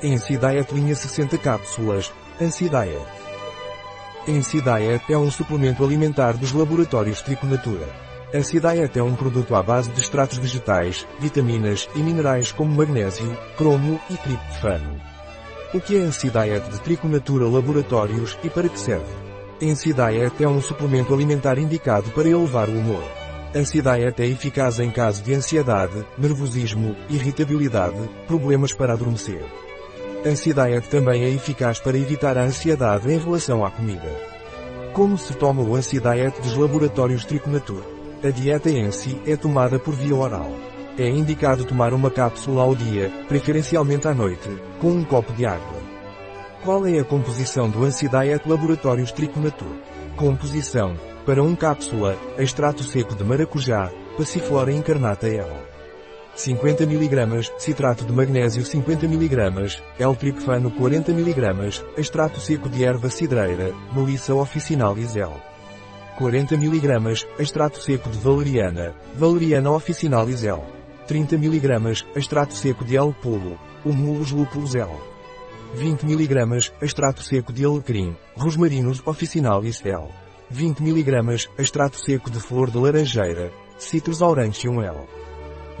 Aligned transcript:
Ensidiet 0.00 0.72
linha 0.72 0.94
60 0.94 1.36
cápsulas. 1.38 2.12
Ansidiet. 2.40 3.02
Ensidiet 4.28 5.02
é 5.10 5.18
um 5.18 5.28
suplemento 5.28 5.82
alimentar 5.82 6.36
dos 6.36 6.52
laboratórios 6.52 7.20
Triconatura. 7.20 7.88
Ansidiet 8.32 8.96
é 8.96 9.02
um 9.02 9.16
produto 9.16 9.56
à 9.56 9.62
base 9.62 9.90
de 9.90 10.00
extratos 10.00 10.38
vegetais, 10.38 11.04
vitaminas 11.18 11.88
e 11.96 11.98
minerais 11.98 12.52
como 12.52 12.76
magnésio, 12.76 13.36
cromo 13.56 14.00
e 14.08 14.16
triptofano. 14.16 15.00
O 15.74 15.80
que 15.80 15.96
é 15.96 16.00
Ansidiet 16.00 16.70
de 16.70 16.80
Triconatura 16.80 17.48
Laboratórios 17.48 18.38
e 18.44 18.48
para 18.48 18.68
que 18.68 18.78
serve? 18.78 19.12
Ansidiet 19.60 20.40
é 20.40 20.48
um 20.48 20.62
suplemento 20.62 21.12
alimentar 21.12 21.58
indicado 21.58 22.08
para 22.12 22.28
elevar 22.28 22.68
o 22.68 22.78
humor. 22.78 23.02
Ansidiet 23.52 24.22
é 24.22 24.26
eficaz 24.26 24.78
em 24.78 24.92
caso 24.92 25.24
de 25.24 25.34
ansiedade, 25.34 26.06
nervosismo, 26.16 26.94
irritabilidade, 27.10 27.98
problemas 28.28 28.72
para 28.72 28.92
adormecer. 28.92 29.44
Ansidiet 30.26 30.88
também 30.88 31.24
é 31.24 31.30
eficaz 31.30 31.78
para 31.78 31.96
evitar 31.96 32.36
a 32.36 32.42
ansiedade 32.42 33.10
em 33.10 33.18
relação 33.18 33.64
à 33.64 33.70
comida. 33.70 34.10
Como 34.92 35.16
se 35.16 35.32
toma 35.34 35.62
o 35.62 35.76
Ansidiet 35.76 36.40
dos 36.42 36.56
laboratórios 36.56 37.24
Triconatur? 37.24 37.82
A 38.24 38.30
dieta 38.30 38.68
em 38.68 38.90
si 38.90 39.20
é 39.24 39.36
tomada 39.36 39.78
por 39.78 39.94
via 39.94 40.16
oral. 40.16 40.50
É 40.98 41.08
indicado 41.08 41.64
tomar 41.64 41.94
uma 41.94 42.10
cápsula 42.10 42.62
ao 42.62 42.74
dia, 42.74 43.12
preferencialmente 43.28 44.08
à 44.08 44.14
noite, 44.14 44.48
com 44.80 44.90
um 44.90 45.04
copo 45.04 45.32
de 45.32 45.46
água. 45.46 45.78
Qual 46.64 46.84
é 46.84 46.98
a 46.98 47.04
composição 47.04 47.70
do 47.70 47.84
Ansidiet 47.84 48.42
Laboratórios 48.44 49.12
Triconatur? 49.12 49.76
Composição. 50.16 50.96
Para 51.24 51.44
um 51.44 51.54
cápsula, 51.54 52.18
extrato 52.36 52.82
seco 52.82 53.14
de 53.14 53.22
maracujá, 53.22 53.92
passiflora 54.16 54.72
incarnata 54.72 55.28
L. 55.28 55.77
50 56.38 56.86
mg, 56.86 57.50
citrato 57.58 58.04
de 58.04 58.12
magnésio 58.12 58.64
50 58.64 59.08
mg, 59.08 59.82
L-triptofano 59.98 60.70
40 60.70 61.10
mg, 61.10 61.82
extrato 61.96 62.38
seco 62.38 62.68
de 62.68 62.84
erva 62.84 63.10
cidreira, 63.10 63.74
Melissa 63.92 64.32
officinalis 64.36 65.16
L. 65.16 65.32
40 66.16 66.56
mg, 66.56 67.26
extrato 67.40 67.80
seco 67.80 68.08
de 68.08 68.18
valeriana, 68.18 68.94
Valeriana 69.16 69.72
officinalis 69.72 70.44
L. 70.44 70.62
30 71.08 71.36
mg, 71.36 72.06
extrato 72.14 72.54
seco 72.54 72.84
de 72.84 72.96
L-pulo, 72.96 73.58
Humulus 73.84 74.30
lupulus 74.30 74.76
L. 74.76 74.94
20 75.74 76.06
mg, 76.06 76.72
extrato 76.80 77.20
seco 77.20 77.52
de 77.52 77.64
alecrim, 77.64 78.14
Rosmarinus 78.36 79.02
officinalis 79.04 79.84
L. 79.84 80.06
20 80.48 80.84
mg, 80.84 81.48
extrato 81.58 81.98
seco 81.98 82.30
de 82.30 82.38
flor 82.38 82.70
de 82.70 82.78
laranjeira, 82.78 83.50
Citrus 83.76 84.22
aurantium 84.22 84.80
L. 84.80 85.18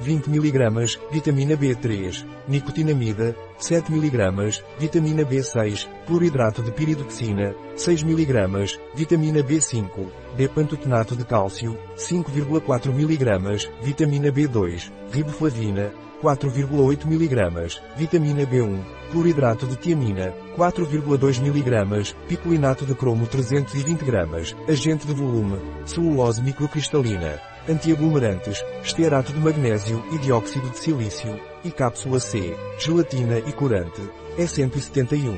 20 0.00 0.30
mg, 0.30 0.98
vitamina 1.10 1.54
B3, 1.54 2.24
nicotinamida, 2.48 3.34
7 3.58 3.90
mg, 3.90 4.62
vitamina 4.78 5.22
B6, 5.22 5.88
cloridrato 6.06 6.62
de 6.62 6.70
piridoxina, 6.70 7.54
6 7.76 8.02
mg, 8.04 8.78
vitamina 8.94 9.40
B5, 9.40 10.06
D-pantotenato 10.36 11.16
de 11.16 11.24
cálcio, 11.24 11.76
5,4 11.96 12.92
mg, 12.92 13.68
vitamina 13.82 14.30
B2, 14.30 14.90
riboflavina, 15.12 15.90
4,8 16.22 17.06
mg, 17.06 17.80
vitamina 17.96 18.42
B1, 18.42 18.84
cloridrato 19.10 19.66
de 19.66 19.76
tiamina, 19.76 20.32
4,2 20.56 21.40
mg, 21.40 22.14
picolinato 22.28 22.84
de 22.84 22.94
cromo 22.94 23.26
320 23.26 24.04
g, 24.04 24.56
agente 24.68 25.06
de 25.06 25.14
volume, 25.14 25.58
celulose 25.86 26.42
microcristalina, 26.42 27.40
antiaglomerantes, 27.68 28.64
estearato 28.82 29.32
de 29.32 29.38
magnésio 29.38 30.04
e 30.12 30.18
dióxido 30.18 30.70
de 30.70 30.78
silício, 30.78 31.38
e 31.64 31.70
cápsula 31.70 32.20
C, 32.20 32.56
gelatina 32.78 33.38
e 33.38 33.52
corante, 33.52 34.02
é 34.36 34.46
171. 34.46 35.36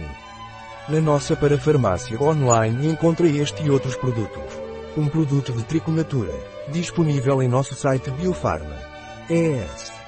Na 0.88 1.00
nossa 1.00 1.36
parafarmácia 1.36 2.20
online 2.20 2.88
encontra 2.88 3.26
este 3.26 3.62
e 3.62 3.70
outros 3.70 3.96
produtos. 3.96 4.60
Um 4.96 5.06
produto 5.06 5.52
de 5.52 5.64
Triconatura, 5.64 6.34
disponível 6.68 7.42
em 7.42 7.48
nosso 7.48 7.74
site 7.74 8.10
Biofarma. 8.10 8.76
ES 9.28 9.99